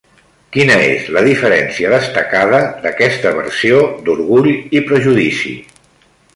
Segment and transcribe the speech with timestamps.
[0.55, 5.57] Quina és la diferència destacada d'aquesta versió d'Orgull i prejudici?